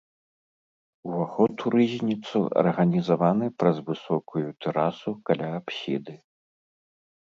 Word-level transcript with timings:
Уваход 1.09 1.55
у 1.65 1.73
рызніцу 1.75 2.39
арганізаваны 2.63 3.53
праз 3.61 3.75
высокую 3.93 4.47
тэрасу 4.65 5.09
каля 5.31 5.57
апсіды. 5.63 6.13